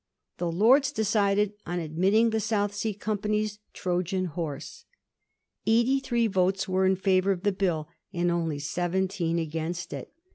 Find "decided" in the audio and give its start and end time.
0.91-1.53